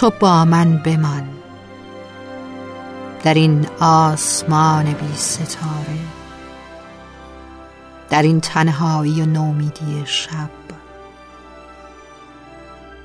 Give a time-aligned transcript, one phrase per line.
[0.00, 1.28] تو با من بمان.
[3.22, 5.98] در این آسمان بی ستاره
[8.10, 10.50] در این تنهایی و نومیدی شب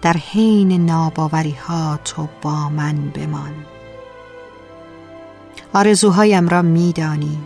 [0.01, 3.53] در حین ناباوری ها تو با من بمان.
[5.73, 7.37] آرزوهایم را میدانی.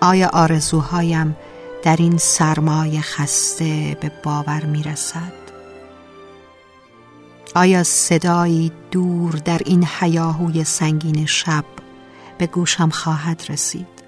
[0.00, 1.36] آیا آرزوهایم
[1.82, 5.47] در این سرمای خسته به باور می رسد؟
[7.54, 11.64] آیا صدایی دور در این حیاهوی سنگین شب
[12.38, 13.98] به گوشم خواهد رسید؟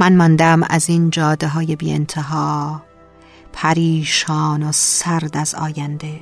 [0.00, 2.82] من ماندم از این جاده های بی انتها
[3.52, 6.20] پریشان و سرد از آینده.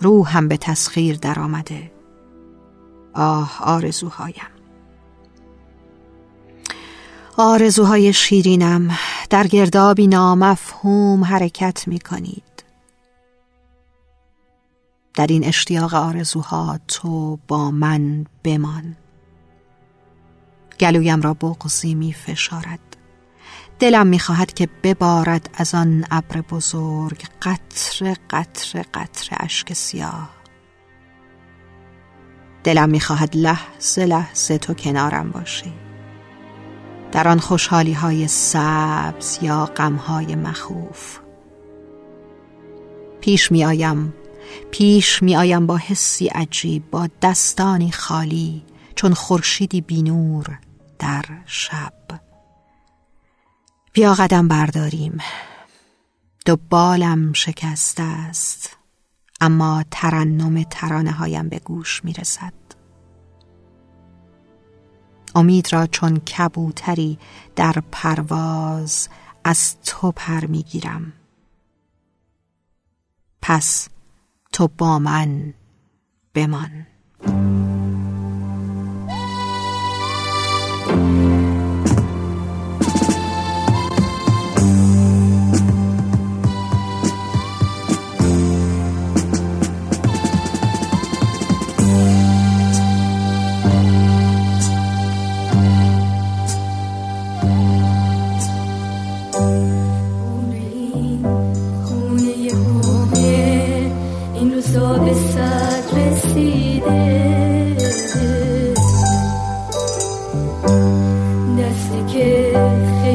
[0.00, 1.92] روحم به تسخیر در آمده
[3.14, 4.34] آه آرزوهایم.
[7.36, 8.90] آرزوهای شیرینم
[9.30, 12.64] در گردابی نامفهوم حرکت می کنید
[15.14, 18.96] در این اشتیاق آرزوها تو با من بمان.
[20.80, 22.80] گلویم را بغزی می فشارد.
[23.78, 30.30] دلم می خواهد که ببارد از آن ابر بزرگ قطر قطر قطر اشک سیاه.
[32.64, 35.83] دلم می خواهد لحظه لحظه تو کنارم باشی.
[37.14, 41.18] در آن خوشحالی های سبز یا غم های مخوف.
[43.20, 44.14] پیش می آیم
[44.70, 48.62] پیش می آیم با حسی عجیب با دستانی خالی
[48.94, 50.58] چون خورشیدی بینور
[50.98, 51.92] در شب.
[53.92, 55.18] بیا قدم برداریم.
[56.46, 58.76] دو بالم شکسته است
[59.40, 62.63] اما ترنم ترانه هایم به گوش می رسد
[65.34, 67.18] امید را چون کبوتری
[67.56, 69.08] در پرواز
[69.44, 71.12] از تو پر می گیرم
[73.42, 73.88] پس
[74.52, 75.54] تو با من
[76.34, 76.86] بمان.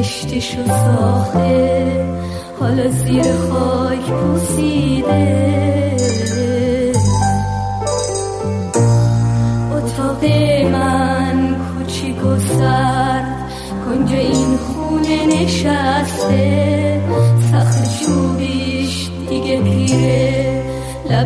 [0.00, 2.04] خشتشو ساخته
[2.60, 5.56] حالا زیر خاک پوسیده.
[9.72, 10.24] اتاق
[10.72, 13.50] من کوچیک و سرد
[13.84, 16.79] کنج این خونه نشسته.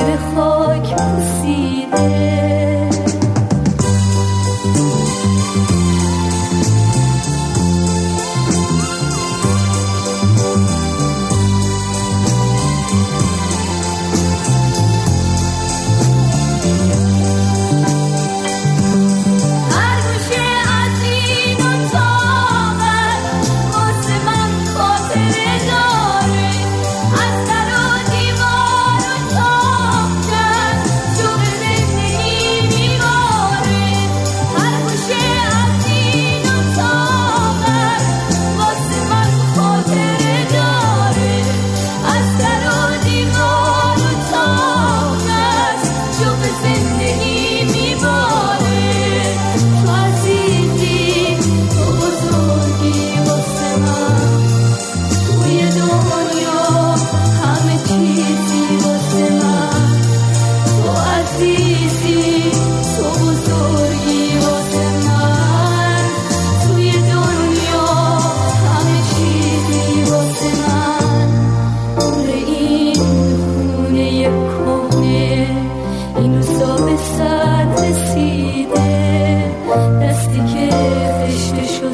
[0.00, 2.39] زیر خاک پوسیده.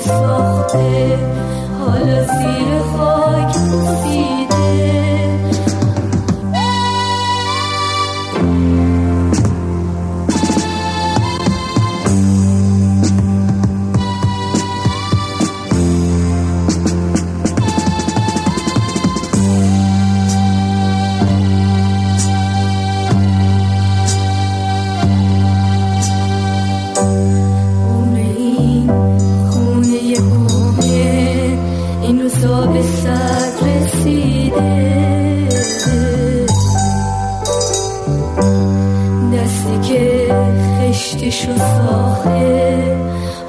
[0.06, 1.18] ساخته.
[1.80, 3.52] حالا زیر خاک
[4.02, 4.55] سیده
[32.76, 34.76] به سر رسیده.
[39.34, 40.34] دستی که
[40.80, 42.96] خشتش و ساخته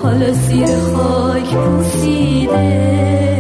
[0.03, 3.36] حالا زیر خاک پوسیده.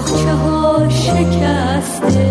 [0.00, 2.29] باغچه ها شکسته.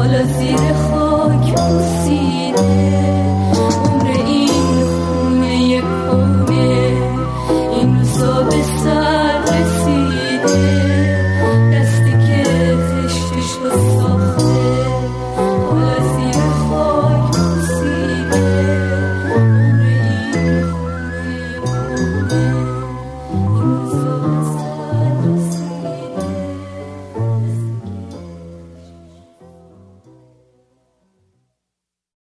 [0.00, 0.89] على سير خ